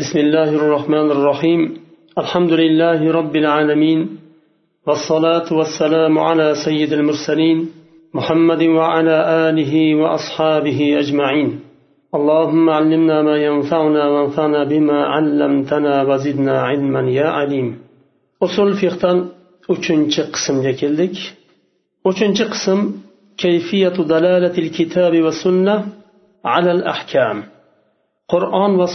[0.00, 1.60] بسم الله الرحمن الرحيم
[2.22, 4.00] الحمد لله رب العالمين
[4.86, 7.58] والصلاة والسلام على سيد المرسلين
[8.14, 9.16] محمد وعلى
[9.48, 11.48] آله وأصحابه أجمعين
[12.14, 17.68] اللهم علمنا ما ينفعنا وانفعنا بما علمتنا وزدنا علما يا عليم
[18.46, 19.18] usul fiqdan
[19.74, 21.16] uchinchi qismga keldik.
[22.10, 22.78] Uchinchi qism
[23.42, 25.76] kayfiyatu dalalatil kitabi va sunna
[26.56, 27.36] alal ahkam
[28.32, 28.86] qur'on va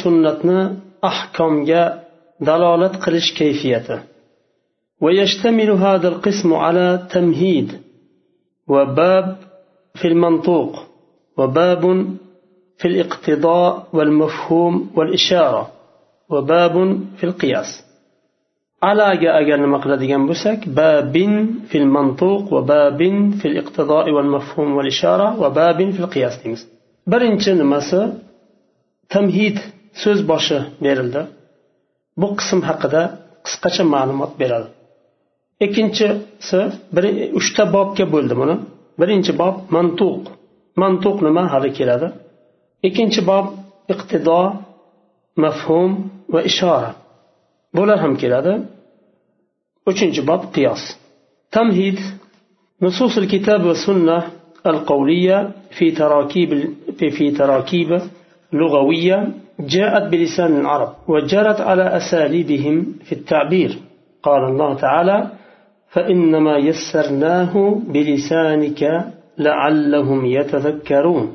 [1.12, 1.84] ahkomga
[2.48, 3.98] dalolat qilish kayfiyati
[5.02, 7.82] ويشتمل هذا القسم على تمهيد
[8.68, 9.38] وباب
[9.96, 10.74] في المنطوق
[11.38, 11.84] وباب
[12.78, 15.72] في الاقتضاء والمفهوم والإشارة
[16.30, 17.86] وباب في القياس.
[18.84, 19.04] على
[19.42, 21.14] أجل مقلد بسك باب
[21.70, 23.00] في المنطوق وباب
[23.42, 26.68] في الاقتضاء والمفهوم والإشارة وباب في القياس ديمز
[27.08, 28.18] برنشن نمسا
[29.10, 29.60] تمهيد
[29.95, 31.23] qiyas deymiz birinchi nimasi tamhid so'z boshi berildi
[32.21, 33.03] bu qism haqida
[33.47, 34.69] qisqacha ma'lumot beradi
[35.65, 36.61] ikkinchisi
[37.39, 38.55] uchta bobga bo'ldi buni
[39.01, 40.23] birinchi bob mantuq
[40.83, 42.09] mantuq nima hali keladi
[42.89, 43.47] ikkinchi bob
[43.93, 44.41] iqtido
[45.45, 45.91] mafhum
[46.35, 46.91] va ishora
[47.77, 48.53] bular ham keladi
[49.91, 50.83] uchinchi bob qiyos
[51.57, 51.99] tamhid
[52.83, 54.19] نصوص الكتاب والسنة
[54.67, 56.51] القولية في تراكيب
[56.99, 57.91] في تراكيب
[58.53, 59.19] لغوية
[59.61, 63.79] جاءت بلسان العرب وجرت على أساليبهم في التعبير
[64.23, 65.19] قال الله تعالى
[65.95, 67.55] فإنما يسرناه
[67.95, 68.83] بلسانك
[69.39, 71.27] لعلهم يتذكرون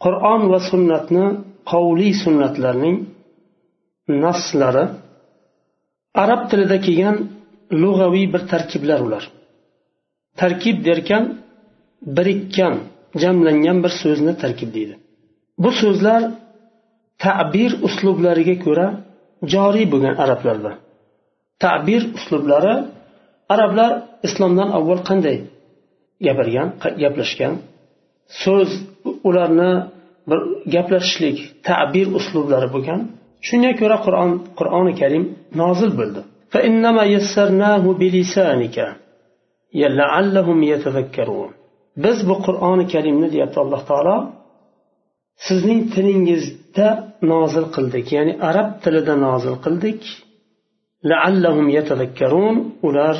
[0.00, 1.24] قرآن وسنتنا
[1.66, 2.96] قولي سنة لرنين
[4.08, 4.76] نصلر
[6.22, 7.16] arab tilida kelgan
[7.82, 9.24] lug'aviy bir tarkiblar ular
[10.40, 11.24] tarkib derkan
[12.16, 12.74] birikkan
[13.22, 14.94] jamlangan bir so'zni tarkib deydi
[15.63, 16.21] Bu so'zlar
[17.25, 18.87] ta'bir uslublariga ko'ra
[19.53, 20.71] joriy bo'lgan arablarda.
[21.63, 22.75] Ta'bir uslublari
[23.53, 23.91] arablar
[24.27, 25.37] islomdan avval qanday
[26.25, 26.67] gapirgan
[27.03, 27.53] gaplashgan?
[28.43, 28.69] So'z
[29.27, 29.71] ularni
[30.29, 30.39] bir
[30.75, 31.37] gaplashishlik
[31.69, 32.99] ta'bir uslublari bo'lgan.
[33.47, 35.23] Shunga ko'ra qur'on qur'oni karim
[35.61, 36.21] nozil bo'ldi.
[42.03, 44.17] Biz bu qur'oni karimni deyapti alloh taolo.
[45.46, 46.88] sizning tilingizda
[47.32, 50.00] nozil qildik ya'ni arab tilida nozil qildik
[52.88, 53.16] ular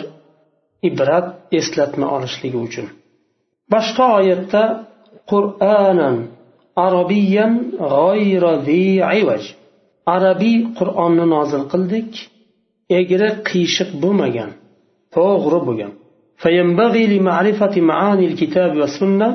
[0.88, 1.26] ibrat
[1.58, 2.86] eslatma olishligi uchun
[3.72, 4.62] boshqa oyatda
[5.32, 6.16] qur'anan
[6.86, 7.52] arabiyan
[7.92, 8.52] g'ayra
[10.16, 12.10] arabiy qur'onni nozil qildik
[12.98, 14.50] egri qiyshiq bo'lmagan
[15.16, 15.92] to'g'ri bo'lgan
[16.42, 19.28] فينبغي لمعرفة معاني الكتاب والسنة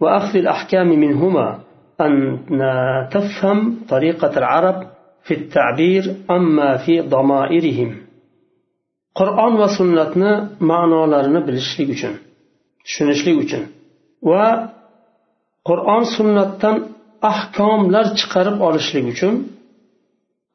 [0.00, 1.58] وأخذ الأحكام منهما
[2.00, 2.12] أن
[3.12, 4.78] تفهم طريقة العرب
[5.22, 7.90] في التعبير أما في ضمائرهم
[9.14, 10.14] قرآن وسنة
[10.60, 12.14] معنى لرنا bilishlik uchun
[12.84, 13.62] tushunishlik uchun
[14.30, 14.46] va
[15.68, 16.76] qur'on sunnatdan
[17.30, 19.34] ahkomlar chiqarib olishlik uchun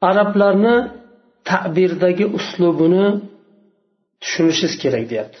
[0.08, 0.76] arablarni
[1.50, 3.06] ta'birdagi uslubini
[4.22, 5.40] tushunishingiz kerak deyapti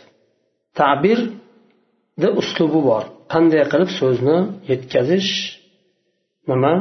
[0.80, 4.38] ta'birda uslubi bor qanday qilib so'zni
[4.70, 5.30] yetkazish
[6.49, 6.73] nima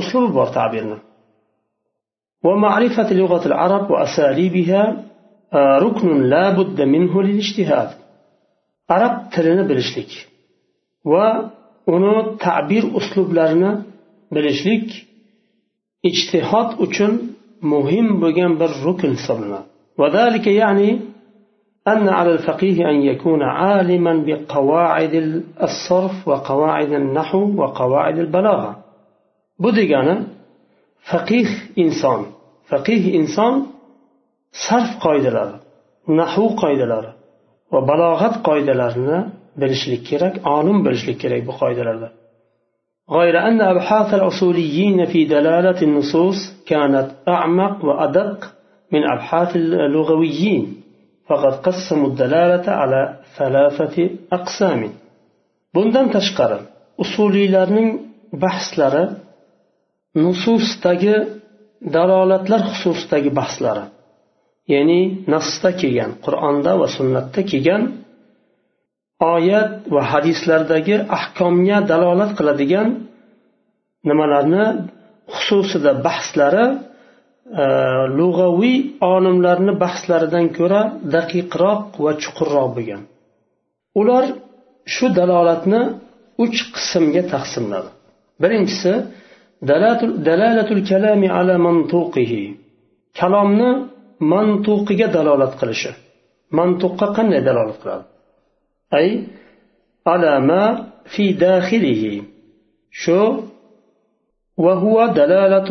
[0.00, 0.98] uslubi bor ta'birni
[2.46, 4.82] ومعرفة لغة العرب وأساليبها
[5.84, 7.90] ركن لا بد منه للاجتهاد
[8.88, 10.10] arab tilini bilishlik
[11.12, 11.26] va
[11.94, 12.14] uni
[12.46, 13.72] ta'bir uslublarini
[14.34, 14.88] bilishlik
[16.10, 17.12] ijtihod uchun
[17.72, 19.66] muhim bo'lgan bir rukn hisoblanadi
[20.00, 20.88] وذلك يعني
[21.88, 25.14] أن على الفقيه أن يكون عالما بقواعد
[25.62, 28.85] الصرف وقواعد النحو وقواعد البلاغة
[29.63, 30.15] بدقانا
[31.11, 31.49] فقيه
[31.83, 32.21] إنسان
[32.71, 33.53] فقيه إنسان
[34.67, 35.49] صرف قايدلار
[36.19, 37.05] نحو قايدلار
[37.73, 39.17] وبلاغة قايدلارنا
[39.61, 42.09] bilishlik kerak olim bilishlik kerak bu qoidalarda
[43.17, 46.39] غير أن أبحاث الأصوليين في دلالة النصوص
[46.71, 48.39] كانت أعمق وأدق
[48.93, 50.63] من أبحاث اللغويين
[51.27, 53.01] فقد قسموا الدلالة على
[53.37, 53.97] ثلاثة
[54.37, 54.81] أقسام
[55.75, 56.59] bundan tashqari
[57.03, 57.89] usuliylarning
[58.43, 59.03] bahslari
[60.24, 61.16] nususdagi
[61.94, 63.84] dalolatlar xususidagi bahslari.
[64.72, 65.00] Ya'ni
[65.32, 67.82] nasda kelgan qur'onda va sunnatda kelgan
[69.34, 72.88] oyat va hadislardagi ahkomga dalolat qiladigan
[74.08, 74.64] nimalarni
[75.36, 76.66] xususida bahslari
[77.62, 77.64] e,
[78.18, 78.78] lug'aviy
[79.14, 80.80] olimlarni bahslaridan ko'ra
[81.16, 83.02] daqiqroq va chuqurroq bo'lgan.
[84.00, 84.24] Ular
[84.94, 85.82] shu dalolatni
[86.44, 87.90] uch qismga taqsimladi.
[88.42, 88.92] Birinchisi
[89.62, 92.54] دلالة الكلام على منطوقه
[93.20, 93.70] kalomni
[94.32, 95.90] mantuqiga dalolat qilishi
[96.58, 98.04] mantuqqa qanday dalolat qiladi
[98.98, 99.08] ay
[100.14, 100.62] alama
[101.12, 102.14] fi daxilihi
[103.02, 103.20] shu
[104.64, 105.70] وهو دلالة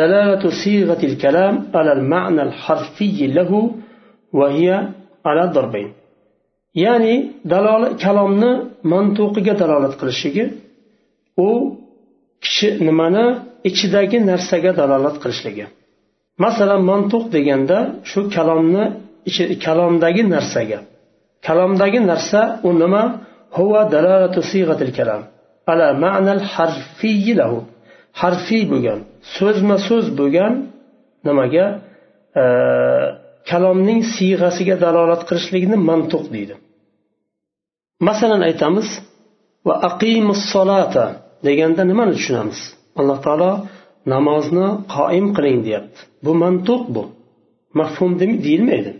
[0.00, 3.50] دلالة صيغة الكلام على المعنى الحرفي له
[4.32, 4.68] وهي
[5.26, 5.90] على ضربين
[6.74, 7.14] ya'ni
[8.04, 8.50] kalomni
[8.92, 10.44] mantuqiga dalolat qilishligi
[11.46, 11.48] u
[12.44, 13.24] kishi nimani?
[13.68, 15.64] Ichidagi narsaga dalolat qilishligi.
[16.44, 17.78] Masalan mantuq deganda
[18.10, 18.84] shu kalomni
[19.66, 20.78] kalomdagi narsaga.
[21.46, 23.02] Kalomdagi narsa u nima?
[23.56, 25.22] Huva dalalatu sigatil kalam.
[25.72, 27.58] Ala ma'nal harfiy lahu.
[28.20, 28.98] Harfiy bo'lgan
[29.36, 30.52] so'zma so'z bo'lgan
[31.26, 31.66] nimaga?
[33.50, 36.54] Kalomning siyg'asiga dalolat qilishligini mantuq deydi.
[38.08, 38.88] Masalan aytamiz
[39.66, 41.06] va aqimus solata
[41.46, 42.60] deganda nimani tushunamiz?
[42.98, 43.52] Alloh taolo
[44.12, 46.00] namozni qoim qiling deyapti.
[46.24, 47.02] Bu mantuq bu.
[47.78, 48.92] Mafhum deyilmaydi.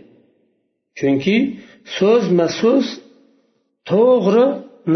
[0.97, 1.35] Chunki
[1.97, 2.85] so'zma so'z
[3.89, 4.45] to'g'ri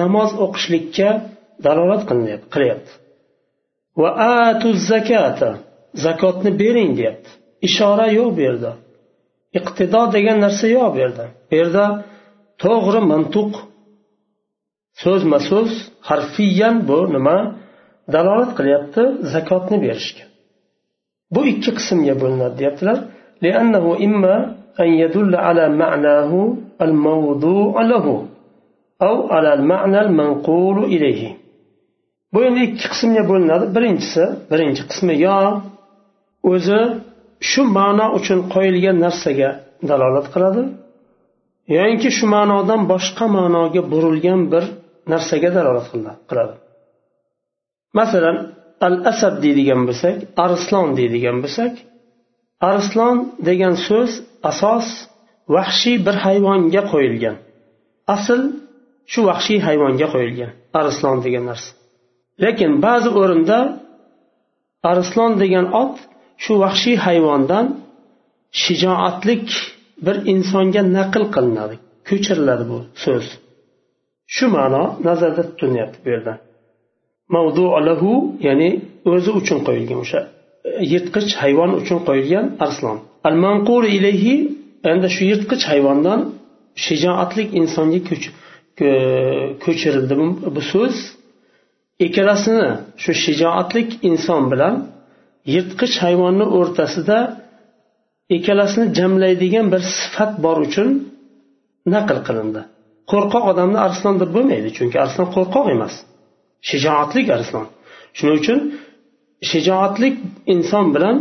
[0.01, 1.10] namoz o'qishlikka
[1.66, 2.01] dalolat
[2.54, 2.92] qilyapti.
[4.02, 4.10] Va
[4.48, 5.52] atu zakata
[6.06, 7.30] zakotni bering deyapti.
[7.68, 8.72] Ishora yo'q bu yerda.
[9.60, 11.25] Iqtido degan narsa yo'q bu yerda.
[11.50, 11.86] Bu yerda
[12.63, 13.52] to'g'ri mantuq
[15.02, 15.70] so'zma so'z
[16.08, 17.38] harfiyan bu nima
[18.14, 19.02] dalolat qilyapti
[19.32, 20.25] zakotni berishga
[21.35, 22.99] bu ikki qismga bo'linadi deyaptilar
[23.44, 24.35] لأنه إما
[24.81, 26.32] أن يدل على معناه
[26.87, 28.06] الموضوع له
[29.02, 31.23] أو على المعنى المنقول إليه
[32.35, 35.38] bu endi ikki qismga bo'linadi birinchisi birinchi qismi yo
[36.52, 36.81] o'zi
[37.50, 39.50] shu ma'no uchun qo'yilgan narsaga
[39.91, 40.62] dalolat qiladi
[41.76, 44.64] yoinki shu ma'nodan boshqa ma'noga burilgan bir
[45.12, 45.88] narsaga dalolat
[46.30, 46.56] qiladi.
[48.00, 48.38] Masalan
[48.88, 51.74] al asad deydigan bo'lsak arslon deydigan bo'lsak
[52.72, 53.18] arslon
[53.48, 54.12] degan so'z
[54.51, 54.88] asos
[55.56, 57.36] vahshiy bir hayvonga qo'yilgan.
[58.16, 58.42] Asl
[59.12, 60.51] shu vahshiy hayvonga qo'yilgan
[60.81, 61.69] arslon degan narsa.
[62.44, 63.60] Lekin ba'zi o'rinda
[64.92, 65.95] arslon degan ot
[66.44, 67.66] shu vahshiy hayvondan
[68.62, 69.48] shijoatlik
[70.06, 71.75] bir insonga naql qilinadi
[72.10, 73.25] ko'chiriladi bu so'z.
[74.36, 76.34] Shu ma'no nazarda tutilyapti bu yerda.
[77.36, 78.12] Mavdualahu
[78.48, 78.70] ya'ni
[79.14, 80.20] o'zi uchun qo'yilgan o'sha
[80.68, 82.98] e, yirtqich hayvon uchun qo'yilgan arslon
[83.28, 84.36] al manqur ilayhi
[84.92, 86.20] endi shu yirtqich hayvondan
[86.86, 88.00] shijoatlik insonga
[88.88, 88.90] e,
[89.64, 90.14] ko'chirildi
[90.56, 90.96] bu so'z.
[92.06, 92.68] Ikkalasini
[93.04, 94.76] shu shijoatlik inson bilan
[95.54, 97.20] yirtqich hayvonni o'rtasida
[98.36, 100.90] ikkalasini jamlaydigan bir sifat bor uchun
[101.94, 102.62] naql qilindi.
[103.11, 105.94] Qo'rqoq odamni arslon deb bo'lmaydi chunki arslon qo'rqoq emas.
[106.69, 107.67] Shijoatlik arslon
[108.17, 108.59] shuning uchun
[109.51, 110.15] shijoatlik
[110.53, 111.17] inson bilan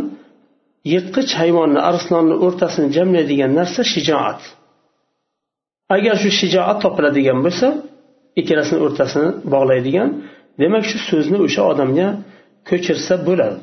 [0.93, 4.41] yirtqich hayvonni arslonni o'rtasini jamlaydigan narsa shijoat.
[5.97, 7.69] Agar shu shijoat topiladigan bo'lsa
[8.41, 10.09] ikkalasini o'rtasini bog'laydigan
[10.61, 12.09] demak shu so'zni o'sha odamga
[12.69, 13.59] ko'chirsa bo'ladi.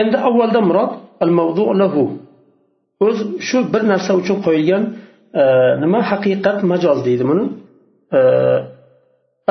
[0.00, 0.92] Endi avvalda murod
[1.24, 1.30] al
[1.82, 2.04] lahu.
[3.06, 3.18] O'z
[3.48, 4.84] shu bir narsa uchun qo'yilgan
[5.83, 7.45] nima haqiqat majoz deydi buni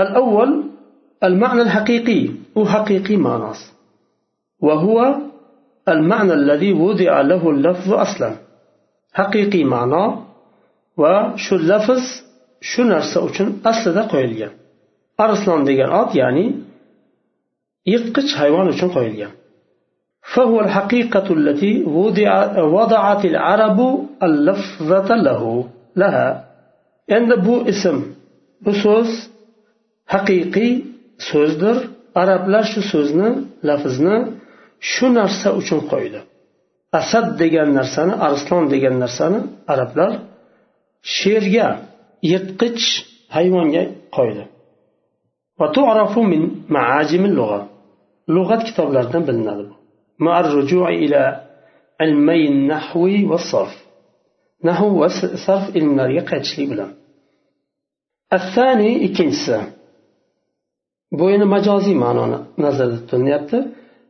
[0.05, 0.51] الأول
[1.25, 2.21] المعنى الحقيقي
[2.57, 3.61] هو حقيقي معناس
[4.67, 4.97] وهو
[5.89, 8.31] المعنى الذي وضع له اللفظ أصلا
[9.13, 10.05] حقيقي معنى
[11.01, 12.01] وشو اللفظ
[12.71, 14.53] shu narsa uchun aslida qo'yilgan
[15.25, 16.47] arslon degan ot ya'ni
[17.91, 19.33] yirtqich hayvon uchun qo'yilgan
[20.35, 22.31] فهو الحقيقة التي وضع
[22.77, 23.79] وضعت العرب
[24.23, 25.43] اللفظة له
[25.97, 26.29] لها
[27.17, 27.97] endi bu ism
[28.65, 29.11] bu so'z
[30.15, 30.73] haqiqiy
[31.31, 31.77] so'zdir
[32.23, 33.29] arablar shu so'zni
[33.69, 34.17] lafzni
[34.93, 36.21] shu narsa uchun qo'ydi
[37.01, 39.41] asad degan narsani arslon degan narsani
[39.73, 40.13] arablar
[41.17, 41.69] sherga
[42.31, 42.85] yirtqich
[43.37, 43.83] hayvonga
[44.17, 44.45] qo'ydi
[48.35, 49.75] lug'at kitoblaridan bilinadi bu
[50.20, 51.22] مع الرجوع إلى
[52.02, 53.76] علمي النحو والصرف.
[54.64, 56.00] نحو وصرف علم
[58.34, 59.60] الثاني إكنسة
[61.12, 62.92] بوين مجازي معنى نزل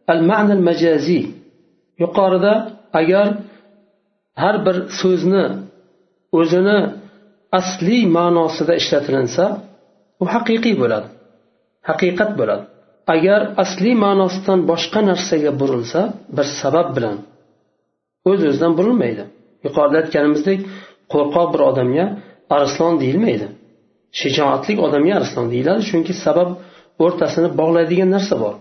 [0.10, 1.26] المعنى المجازي.
[2.00, 2.46] يقارد
[2.96, 3.28] أجر
[4.42, 5.46] har bir so'zni
[6.40, 6.80] o'zini
[7.60, 9.46] asliy ma'nosida ishlatilinsa
[10.24, 11.08] u haqiqiy bo'ladi
[11.90, 12.32] haqiqat
[13.15, 16.01] agar asliy ma'nosidan boshqa narsaga burilsa
[16.37, 17.17] bir sabab bilan
[18.31, 19.25] o'z o'zidan burilmaydi
[19.67, 20.61] yuqorida aytganimizdek
[21.13, 22.07] qo'rqoq bir odamga
[22.57, 23.47] arslon deyilmaydi
[24.21, 26.49] shijoatli odamga arslon deyiladi chunki sabab
[27.05, 28.55] o'rtasini bog'laydigan narsa bor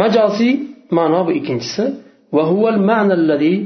[0.00, 0.54] majoziy
[0.98, 1.84] ma'no bu ikkinchisi
[2.36, 3.56] وهو المعنى الذي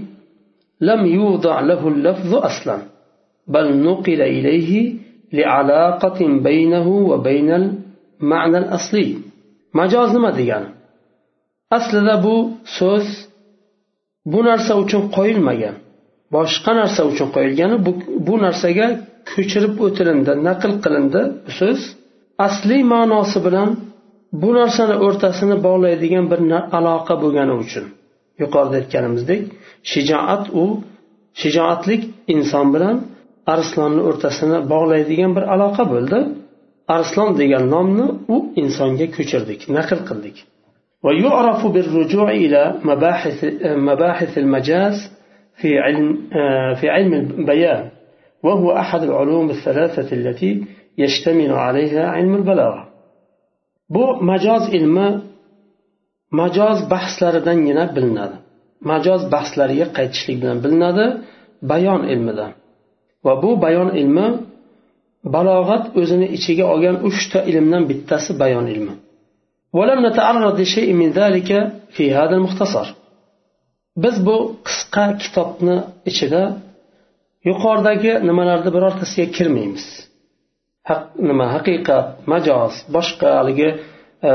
[0.81, 2.79] لم يوضع له اللفظ أصلا
[3.55, 4.95] بل نقل إليه
[5.33, 7.51] لعلاقة بينه وبين
[8.21, 9.09] المعنى الأصلي
[9.80, 10.70] majoz nima degani?
[11.78, 12.36] Aslida bu
[12.78, 13.08] so'z
[14.32, 15.76] bu narsa uchun qo'yilmagan.
[16.36, 17.92] Boshqa narsa uchun qo'yilgani bu,
[18.28, 18.88] bu narsaga
[19.32, 21.80] ko'chirib o'tilindi naql qilindi bu so'z.
[22.48, 23.70] Asli ma'nosi bilan
[24.42, 26.40] bu narsani o'rtasini bog'laydigan bir
[26.78, 27.86] aloqa bo'lgani uchun
[28.42, 29.42] yuqorida aytganimizdek
[29.92, 30.66] shijoat u
[31.42, 32.02] shijoatlik
[32.36, 32.96] inson bilan
[33.54, 36.20] arslonni o'rtasini bog'laydigan bir aloqa bo'ldi.
[36.97, 40.39] arslon degan nomni u insonga ko'chirdik naql qildik
[41.07, 43.39] ويعرف بالرجوع إلى مباحث
[43.89, 44.97] مباحث المجاز
[45.61, 46.09] في علم
[46.79, 47.85] في علم البيان
[48.43, 50.65] وهو أحد العلوم الثلاثة التي
[50.99, 52.89] يشتمل عليها علم البلاغة
[53.91, 55.09] bu majoz ilmi
[56.31, 58.37] majoz bahslaridangina bilinadi
[58.91, 61.07] majoz bahslariga qaytishlik bilan bilinadi
[61.71, 62.53] bayon ilmidan
[63.25, 64.29] va bu bayon ilmi
[65.36, 68.94] balog'at o'zini ichiga olgan uchta ilmdan bittasi bayon ilmi.
[74.04, 74.38] Biz bu
[74.68, 75.78] qisqa kitobni
[76.10, 76.44] ichida
[77.50, 79.86] yuqoridagi nimalarni birortasiga kirmaymiz.
[80.90, 83.70] Haq nima haqiqat majoz boshqa haligi
[84.32, 84.34] e,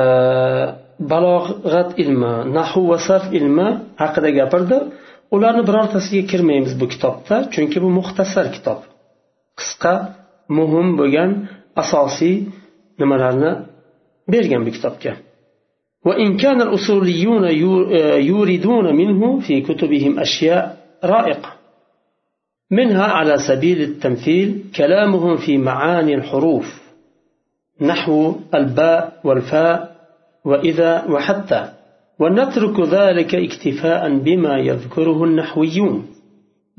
[1.13, 3.69] balog'at ilmi nahu va sarf ilmi
[4.03, 4.79] haqida gapirdi.
[5.37, 8.81] Ularni birortasiga kirmaymiz bu kitobda chunki bu muxtasar kitob.
[9.59, 9.93] Qisqa
[10.57, 11.31] muhim bo'lgan
[11.83, 12.37] asosiy
[13.01, 13.53] nimalarni
[14.33, 15.13] bergan bu kitobga.
[16.09, 17.45] وإن كان الأصوليون
[18.31, 20.63] يوردون منه في كتبهم أشياء
[21.05, 21.53] رائقة
[22.71, 26.83] منها على سبيل التمثيل كلامهم في معاني الحروف
[27.81, 29.97] نحو الباء والفاء
[30.45, 31.73] وإذا وحتى
[32.19, 36.07] ونترك ذلك اكتفاء بما يذكره النحويون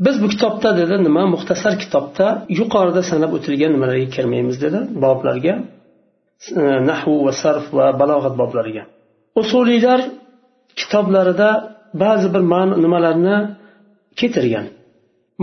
[0.06, 1.24] biz bu kitobda dedi nima?
[1.34, 2.28] Muxtasar kitobda
[2.60, 5.56] yuqorida sanab o'tilgan nimalarga kirmaymiz dedi boblarga.
[6.90, 8.84] Nahvu va sarf va balog'at boblariga.
[9.42, 10.00] Usuliylar
[10.80, 11.50] kitoblarida
[12.04, 12.44] ba'zi bir
[12.86, 13.38] nimalarni
[14.20, 14.66] keltirgan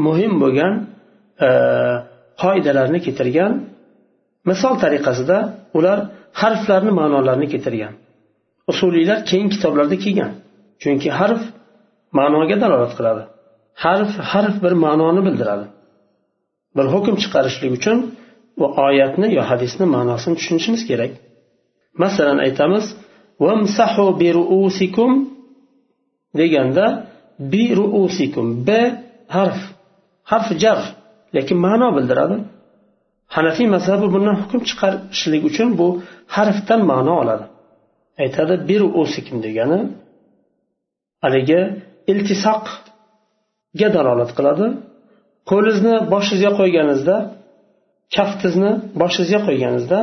[0.06, 0.72] muhim bo'lgan
[2.42, 3.52] qoidalarni keltirgan
[4.50, 5.38] misol tariqasida
[5.78, 5.98] ular
[6.40, 7.94] harflarni ma'nolarini keltirgan.
[8.72, 10.32] Usuliylar keyin kitoblarda kelgan
[10.82, 11.42] chunki harf
[12.18, 13.22] ma'noga dalolat qiladi.
[13.84, 15.66] Harf harf bir ma'noni bildiradi.
[16.76, 17.98] Bir hukm chiqarishlik uchun
[18.60, 21.12] va oyatni yo hadisni ma'nosini tushunishimiz kerak.
[22.02, 22.84] Masalan aytamiz
[23.44, 25.10] vamsahu bi ruusikum
[26.40, 26.86] deganda
[27.52, 28.70] bi ruusikum b
[29.36, 29.60] harf
[30.30, 30.80] harf jar
[31.36, 32.36] lekin ma'no bildiradi.
[33.36, 35.88] Hanafiy mazhabi bundan hukm chiqarishlik uchun bu
[36.36, 37.44] harfdan ma'no oladi.
[38.22, 39.80] Aytadi bir usikim degani
[41.22, 41.60] haligi
[43.80, 44.66] ga dalolat qiladi.
[45.50, 47.16] Qo'lingizni boshingizga qo'yganingizda
[48.16, 50.00] kaftingizni boshingizga qo'yganingizda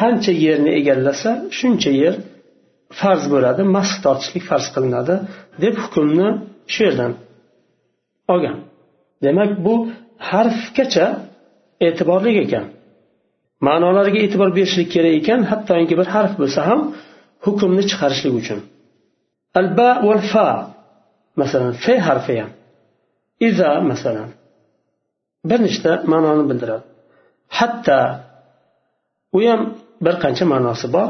[0.00, 2.14] qancha yerni egallasa shuncha yer
[3.00, 5.14] farz bo'ladi mas tortishlik farz qilinadi
[5.62, 6.28] deb hukmni
[6.72, 7.12] shu yerdan
[8.32, 8.56] olgan.
[9.24, 9.74] Demak bu
[10.30, 11.06] harfgacha
[11.86, 12.64] e'tiborli ekan.
[13.66, 16.80] Ma'nolariga e'tibor berishlik kerak ekan hattoki bir harf bo'lsa ham
[17.44, 18.60] hukmni chiqarishlik uchun.
[19.60, 20.46] Alba val fa
[21.40, 22.50] masalan fe harfi ham.
[23.48, 24.30] Iza masalan
[25.48, 26.84] bir nechta ma'noni bildiradi.
[27.58, 28.00] Hatto
[29.36, 29.60] u ham
[30.04, 31.08] bir qancha ma'nosi bor.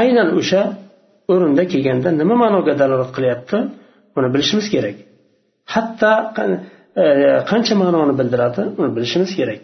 [0.00, 0.62] Aynan o'sha
[1.32, 3.58] o'rinda kelganda nima ma'noga dalolat qilyapti
[4.14, 4.96] buni bilishimiz kerak.
[5.74, 6.12] Hatto
[7.02, 7.04] e,
[7.50, 9.60] qancha ma'noni bildiradi uni bilishimiz kerak.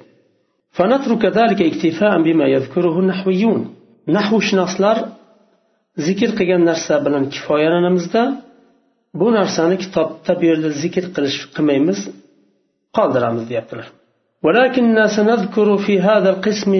[4.17, 4.97] Nahvshunoslar
[6.07, 8.23] zikr qilgan narsa bilan kifoyalanamizda
[9.21, 12.01] bu narsani kitobda bu yerda zikr qilish qilmaymiz
[12.97, 13.89] qoldiramiz deyaptilar.
[15.17, 16.73] سنذكر في هذا القسم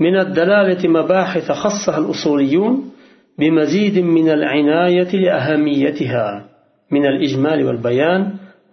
[0.00, 2.90] من الدلالة مباحث خصها الأصوليون
[3.38, 6.44] بمزيد من العناية لأهميتها
[6.90, 8.22] من الإجمال والبيان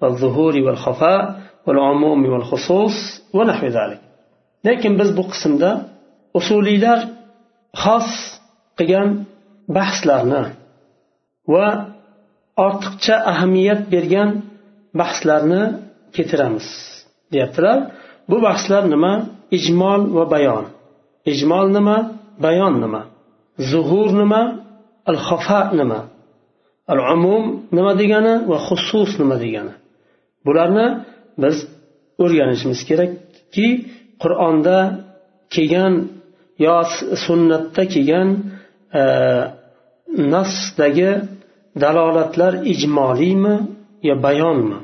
[0.01, 2.95] والظهور والخفاء والعموم والخصوص
[3.33, 3.99] ونحو ذلك
[4.65, 5.81] لكن بس بقسم ده
[6.35, 6.99] أصولي لار
[7.73, 8.09] خاص
[8.79, 9.25] قيام
[9.67, 10.43] bahslarni
[11.47, 11.92] va
[12.65, 14.29] ortiqcha ahamiyat bergan
[14.99, 15.63] bahslarni
[16.15, 16.67] keltiramiz
[17.33, 17.77] deyaptilar.
[18.29, 19.13] Bu bahslar nima?
[19.57, 20.65] Ijmol va bayon.
[21.31, 21.97] Ijmol nima?
[22.45, 23.01] Bayon nima?
[23.71, 24.41] Zuhur nima?
[25.09, 25.99] Al xafa nima?
[26.87, 27.43] Al umum
[27.77, 29.73] nima degani va xusus nima degani?
[30.45, 30.87] Bularni
[31.43, 31.57] biz
[32.23, 33.67] o'rganishimiz kerakki
[34.23, 34.77] qur'onda
[35.53, 35.93] kelgan
[36.65, 36.75] yo
[37.25, 38.29] sunnatda kelgan
[39.01, 39.03] e,
[40.33, 41.11] nasdagi
[41.81, 43.55] dalolatlar ijmoliymi
[44.07, 44.79] yo bayonmi?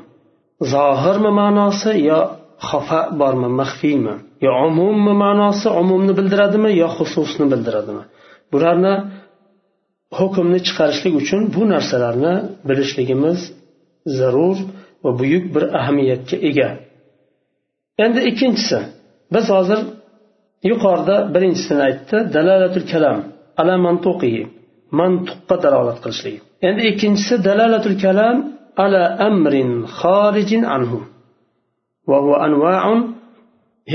[0.72, 2.20] Zohirmi ma'nosi yo
[2.68, 4.14] xafa bormi maxfiymi?
[4.46, 8.04] Yo umummi ma'nosi umumni bildiradimi yo xususni bildiradimi?
[8.52, 8.94] Bularni
[10.18, 12.34] hukmni chiqarishlik uchun bu narsalarni
[12.68, 13.38] bilishligimiz
[14.18, 14.58] zarur
[15.04, 16.68] va buyuk bir ahamiyatga ega.
[18.04, 18.78] Endi ikkinchisi
[19.34, 19.80] biz hozir
[20.70, 23.18] yuqorida birinchisini aytdi dalalatul kalam
[23.60, 24.42] ala mantuqihi
[24.98, 28.37] mantuqqa dalolat qilishligi endi ikkinchisi dalalatul kalam
[28.83, 30.99] ala amrin xorijin anhu
[32.11, 32.83] وهو أنواع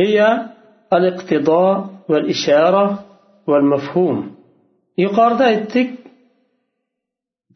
[0.01, 0.17] هي
[0.97, 1.75] الاقتضاء
[2.11, 2.85] والإشارة
[3.51, 4.19] والمفهوم
[5.05, 5.91] yuqorida aytdik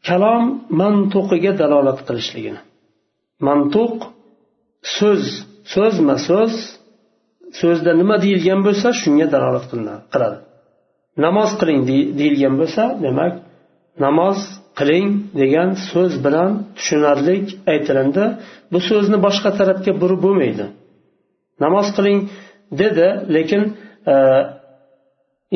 [0.07, 0.43] kalom
[0.81, 2.61] mantuqiga dalolat qilishligini
[3.47, 3.95] mantuq
[4.97, 5.25] so'z
[5.73, 6.53] so'zma so'z
[7.59, 9.65] so'zda nima deyilgan bo'lsa shunga dalolat
[10.13, 10.37] qiladi
[11.25, 11.81] namoz qiling
[12.19, 13.33] deyilgan bo'lsa demak
[14.05, 14.39] namoz
[14.80, 15.08] qiling
[15.40, 17.36] degan so'z bilan tushunarli
[17.72, 18.24] aytilindi.
[18.72, 20.66] Bu so'zni boshqa tarafga burib bo'lmaydi.
[21.64, 22.18] Namoz qiling
[22.80, 23.62] dedi lekin
[24.12, 24.14] e,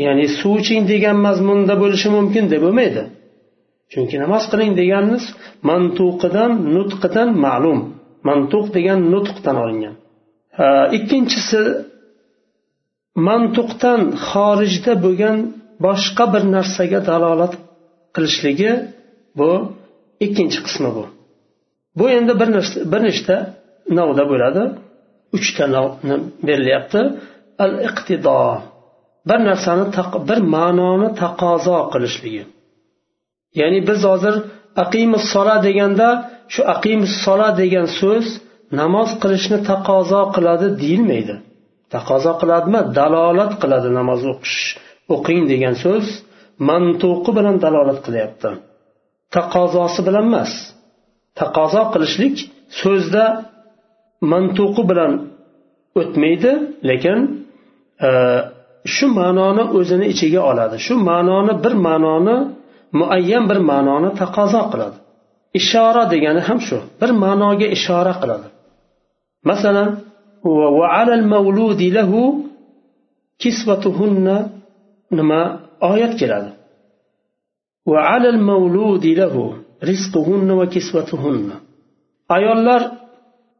[0.04, 3.02] ya'ni suv iching degan mazmunda bo'lishi mumkin deb bo'lmaydi.
[3.92, 5.24] Chunki namoz qiling deganimiz
[5.70, 7.80] mantuqidan nutqidan ma'lum.
[8.28, 9.94] Mantuq degan nutqdan olingan.
[10.64, 10.66] E,
[10.98, 11.60] ikkinchisi
[13.28, 15.36] mantuqdan xorijda bo'lgan
[15.86, 17.52] boshqa bir narsaga dalolat
[18.14, 18.72] qilishligi
[19.38, 19.50] bu
[20.24, 21.04] ikkinchi qismi bu.
[21.98, 22.48] Bu endi bir
[22.92, 23.36] bir nechta
[23.98, 24.62] navda bo'ladi.
[25.36, 27.00] Uchta navni berilyapti.
[27.64, 28.40] Al iqtido
[29.28, 29.84] bir narsani
[30.28, 32.44] bir ma'noni taqozo qilishligi.
[33.60, 34.34] Ya'ni biz hozir
[34.84, 36.08] aqimus sola deganda
[36.52, 38.26] shu aqimus sola degan so'z
[38.80, 41.34] namoz qilishni taqozo qiladi deyilmaydi.
[41.94, 42.80] Taqozo qiladimi?
[42.98, 44.58] Dalolat qiladi namoz o'qish
[45.14, 46.06] o'qing degan so'z
[46.68, 48.50] mantuqi bilan dalolat qilyapti.
[49.36, 50.52] Taqozosi bilan emas.
[51.40, 52.36] Taqozo qilishlik
[52.80, 53.24] so'zda
[54.32, 55.12] mantuqi bilan
[56.00, 56.52] o'tmaydi
[56.88, 57.18] lekin
[58.06, 58.08] e,
[58.94, 60.76] shu ma'noni o'zini ichiga oladi.
[60.86, 62.36] Shu ma'noni bir ma'noni
[63.00, 64.96] muayyan bir ma'noni taqozo qiladi.
[65.60, 66.78] Ishora degani ham shu.
[67.00, 68.46] Bir ma'noga ishora qiladi.
[69.50, 69.88] Masalan
[75.18, 75.40] nima
[75.90, 76.50] oyat keladi.
[77.86, 79.34] وعلى المولود له
[79.90, 81.50] رزقهن وكسوتهن
[82.36, 82.82] ayollar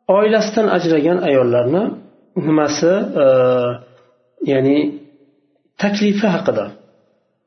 [0.09, 1.83] oilasidan ajragan ayollarni
[2.47, 2.93] nimasi
[3.25, 3.27] e,
[4.53, 4.79] ya'ni
[5.83, 6.65] taklifi haqida.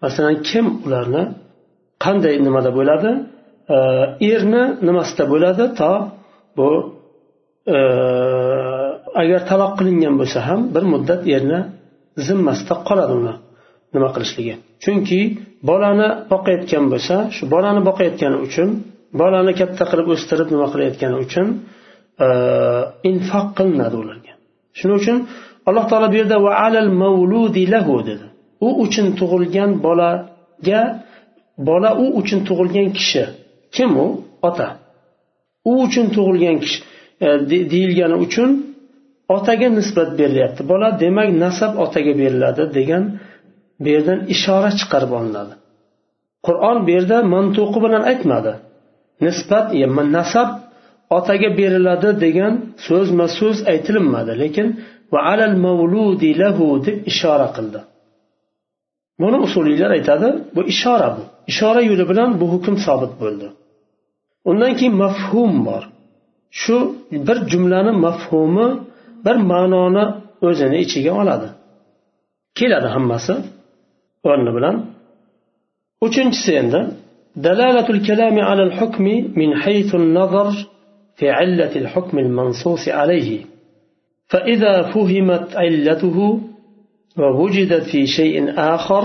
[0.04, 1.24] Masalan kim ularni
[2.04, 3.12] qanday nimada bo'ladi?
[3.76, 3.78] E,
[4.34, 5.64] erni nimasida bo'ladi?
[5.80, 5.92] To
[6.58, 6.70] bu
[7.76, 7.78] e,
[9.22, 11.60] agar taloq qilingan bo'lsa ham bir muddat erni
[12.28, 13.34] zimmasida qoladi uni
[13.94, 14.54] nima qilishligi.
[14.84, 15.20] Chunki
[15.70, 18.70] bolani boqayotgan bo'lsa shu bolani boqayotgani uchun
[19.22, 21.48] bolani katta qilib o'stirib nima qilayotgani uchun
[22.26, 22.28] e,
[23.10, 24.34] infoq qilinadi ularga.
[24.78, 25.18] Shuning uchun
[25.70, 28.26] alloh taolo bu yerda va alal mavludi lahu dedi.
[28.68, 30.82] U uchun tug'ilgan bolaga
[31.70, 33.24] bola u uchun tug'ilgan kishi.
[33.76, 34.08] Kim u?
[34.50, 34.68] Ota.
[35.70, 36.80] U uchun tug'ilgan kishi
[37.26, 37.28] e,
[37.72, 38.50] deyilgani uchun
[39.36, 40.62] otaga nisbat berilyapti.
[40.72, 43.04] Bola demak nasab otaga beriladi degan
[43.84, 45.54] bu yerdan ishora chiqarib olinadi.
[46.48, 48.54] Qur'on bu yerda mantuqi bilan aytmadi.
[49.26, 49.66] Nisbat
[50.18, 50.50] nasab
[51.18, 52.54] otaga beriladi degan
[52.88, 54.68] so'zma so'z aytilinmadi lekin
[55.14, 57.80] va alal mavludi lahu deb ishora qildi.
[59.22, 61.24] Buni usuliylar aytadi bu ishora bu.
[61.52, 63.48] Ishora yo'li bilan bu hukm sobit bo'ldi.
[64.50, 65.84] Undan keyin mafhum bor.
[66.62, 66.78] Shu
[67.28, 68.68] bir jumlani mafhumi
[69.26, 70.06] bir ma'noni
[70.48, 71.48] o'zini ichiga oladi.
[72.60, 73.34] Keladi hammasi.
[74.32, 74.76] O'rni bilan
[76.06, 76.82] uchinchisi endi
[77.50, 79.06] دلالة الكلام على الحكم
[79.40, 80.48] من حيث النظر
[81.18, 83.30] في علة الحكم المنصوص عليه
[84.32, 86.18] فإذا فهمت علته
[87.20, 89.04] ووجدت في شيء آخر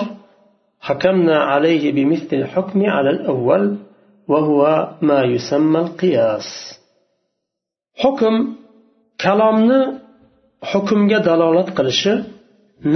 [0.80, 3.76] حكمنا عليه بمثل الحكم على الأول
[4.28, 4.61] وهو
[5.02, 6.48] ما يسمى القياس
[8.02, 8.35] حكم
[9.24, 9.80] kalomni
[10.70, 12.14] hukmga dalolat qilishi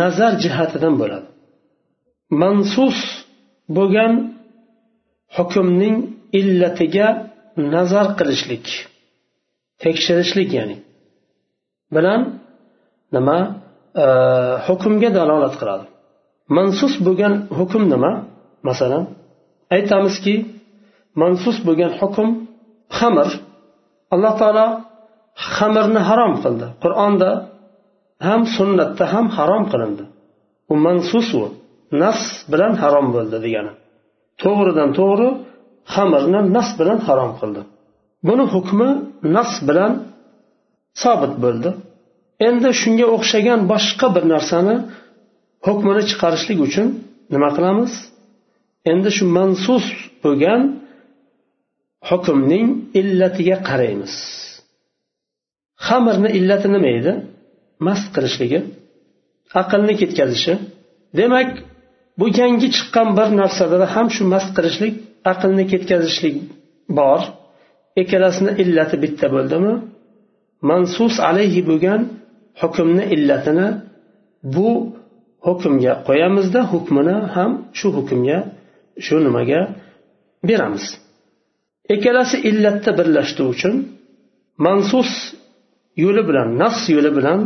[0.00, 1.26] nazar jihatidan bo'ladi
[2.42, 2.98] mansus
[3.76, 4.12] bo'lgan
[5.36, 5.96] hukmning
[6.40, 7.08] illatiga
[7.74, 8.66] nazar qilishlik
[9.82, 10.76] tekshirishlik ya'ni
[11.94, 12.20] bilan
[13.14, 13.38] nima
[14.02, 14.06] e,
[14.66, 15.86] hukmga dalolat qiladi.
[16.56, 18.12] Mansus bo'lgan hukm nima?
[18.68, 19.04] Masalan
[19.76, 20.34] aytamizki
[21.22, 22.28] mansus bo'lgan hukm
[22.98, 23.28] xamir.
[24.14, 24.66] Alloh taolo
[25.54, 26.66] xamirni harom qildi.
[26.84, 27.30] Qur'onda
[28.26, 30.04] ham sunnatda ham harom qilindi.
[30.72, 31.42] U mansus u.
[32.02, 32.20] nas
[32.52, 33.72] bilan harom bo'ldi degani.
[34.42, 35.28] To'g'ridan to'g'ri
[35.94, 37.62] xamirni nas bilan harom qildi.
[38.28, 38.90] Buni hukmi
[39.36, 39.92] nas bilan
[41.02, 41.70] sobit bo'ldi.
[42.48, 44.76] Endi shunga o'xshagan boshqa bir narsani
[45.66, 46.86] hukmini chiqarishlik uchun
[47.32, 47.92] nima qilamiz?
[48.92, 49.86] Endi shu mansus
[50.22, 50.60] bo'lgan
[52.08, 52.66] hukmning
[53.00, 54.14] illatiga qaraymiz.
[55.86, 57.12] Xamirni illati nima edi?
[57.86, 58.60] Mast qilishligi
[59.60, 60.54] aqlni ketkazishi.
[61.18, 61.50] Demak
[62.18, 64.94] bu yangi chiqqan bir narsada ham shu mast qilishlik
[65.32, 66.36] aqlni ketkazishlik
[66.98, 67.20] bor.
[68.02, 69.74] Ikkalasini illati bitta bo'ldimi?
[70.70, 72.00] Mansus alayhi bo'lgan
[72.60, 73.68] hukmni illatini
[74.54, 74.70] bu
[75.46, 78.38] hukmga qo'yamizda hukmini ham shu hukmga
[79.06, 79.60] shu nimaga
[80.48, 80.84] beramiz.
[81.94, 83.74] Ikkalasi illatda birlashdi uchun
[84.66, 85.10] mansus
[86.04, 87.40] yo'li bilan nas yo'li bilan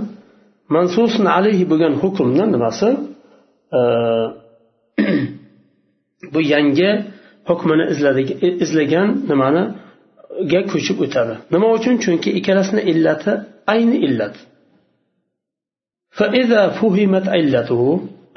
[0.75, 2.89] mansusun alayhi bo'lgan hukmni nimasi?
[6.35, 6.91] Bu yangi
[7.49, 7.85] hukmini
[8.65, 9.63] izlagan nimani?
[10.53, 11.35] Ga ko'chib o'tadi.
[11.53, 11.95] Nima uchun?
[12.05, 13.33] Chunki ikkalasini illati
[13.73, 14.35] ayni illat.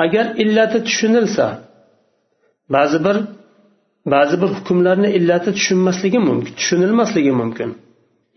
[0.06, 1.46] Agar illati tushunilsa
[2.76, 3.18] ba'zi bir
[4.14, 7.70] ba'zi bir hukmlarni illati tushunmasligi mumkin tushunilmasligi mumkin.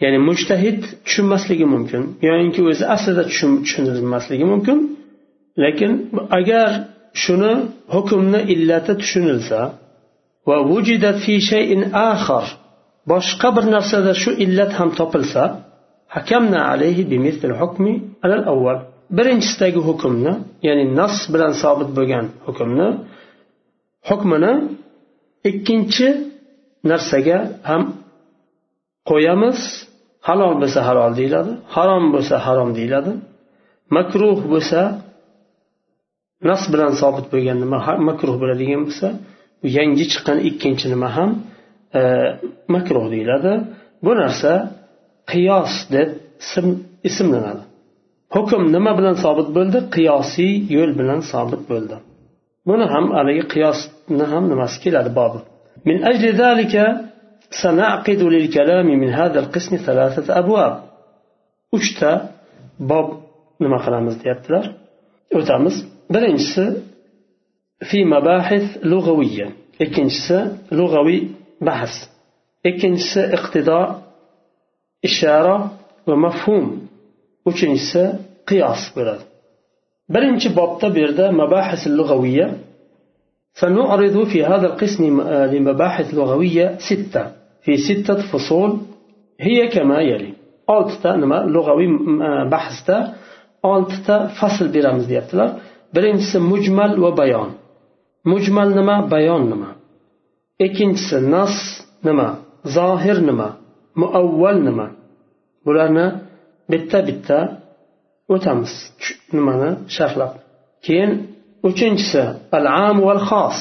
[0.03, 2.03] Ya'ni mushtahid tushunmasligi mumkin.
[2.29, 4.79] Yoyinki o'zi aslida tushunilmasligi mumkin.
[5.65, 5.93] Lekin
[6.39, 6.69] agar
[7.23, 7.53] shuni
[7.95, 9.61] hukmni illati tushunilsa
[10.49, 12.47] va vujidat fi shayin axar
[13.11, 15.43] boshqa bir narsada shu illat ham topilsa
[16.15, 17.93] hakamna alayhi bimithl hukmi
[18.25, 18.79] alal avval
[19.17, 20.33] birinchisidagi hukmni
[20.67, 22.89] ya'ni nas bilan sobit bo'lgan hukmni
[24.09, 24.53] hukmini
[25.51, 26.09] ikkinchi
[26.91, 27.83] narsaga ham
[29.11, 29.59] qo'yamiz.
[30.29, 33.13] Halol bo'lsa halol deyiladi harom bo'lsa harom deyiladi
[33.97, 34.81] makruh bo'lsa
[36.50, 37.78] nas bilan sobit bo'lgan nima
[38.10, 39.08] makruh bo'ladigan bo'lsa
[39.78, 41.30] yangi chiqqan ikkinchi nima ham
[42.00, 42.02] e,
[42.76, 43.54] makruh deyiladi
[44.06, 44.52] bu narsa
[45.32, 46.10] qiyos deb
[47.10, 47.64] ismlanadi
[48.36, 51.96] hukm nima bilan sobit bo'ldi qiyosiy yo'l bilan sobit bo'ldi
[52.70, 55.40] buni ham haligi qiyosni ham nimasi keladi bobi
[55.86, 56.76] من أجل ذلك
[57.64, 60.74] سنعقد للكلام من هذا القسم ثلاثة أبواب
[61.78, 62.12] uchta
[62.92, 63.08] bob
[63.64, 64.66] nima qilamiz deyaptilar
[65.38, 65.76] o'tamiz
[66.15, 66.65] Birinchisi
[67.89, 69.49] fi mabahis lug'aviyya
[69.85, 70.39] ikkinchisi
[70.79, 71.21] lug'aviy
[71.67, 71.95] bahs
[72.69, 73.81] ikkinchisi iqtido
[75.09, 75.57] ishara
[76.09, 76.65] va mafhum
[77.51, 78.03] uchinchisi
[78.49, 79.25] qiyos bo'ladi
[80.15, 82.49] birinchi bobda bu yerda mabahis lug'aviyya
[83.63, 85.03] سنعرض في هذا القسم
[85.53, 87.23] لمباحث لغوية ستة
[87.65, 88.71] في ستة فصول
[89.41, 90.33] هي كما يلي
[90.75, 91.91] oltita nima lug'aviy
[92.55, 92.97] bahsda
[93.73, 95.49] oltita fasl beramiz deyaptilar
[95.97, 97.51] birinchisi mujmal va bayon.
[98.31, 99.71] Mujmal nima bayon nima?
[100.67, 101.55] Ikkinchisi nas
[102.07, 102.29] nima
[102.77, 103.49] zohir nima
[104.01, 104.87] muavval nima?
[105.65, 106.07] Bularni
[106.71, 107.39] bitta bitta
[108.35, 108.73] o'tamiz.
[109.37, 109.71] Nimani?
[109.95, 110.33] Sharhlab.
[110.85, 111.11] Keyin
[111.69, 112.23] uchinchisi
[112.57, 113.61] al am val xos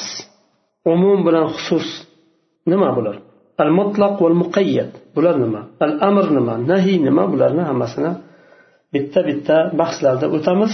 [0.91, 1.87] umum bilan xusus
[2.71, 3.17] nima bular?
[3.63, 5.61] Al mutlaq val muqayyad bular nima?
[5.85, 6.53] Al amr nima?
[6.71, 7.23] Nahiy nima?
[7.33, 8.11] Bularni hammasini
[8.93, 10.73] bitta bitta bahslarda o'tamiz.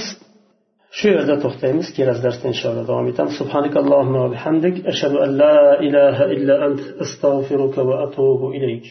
[0.97, 1.87] Shu yerda to'xtaymiz.
[1.97, 4.75] Kelasi darsda inshaalloh davom etamiz subhanak allohumma va bihamdik.
[4.91, 5.55] Ashhadu an la
[5.87, 8.85] ilaha illa ant astag'firuka va atubu ilayk.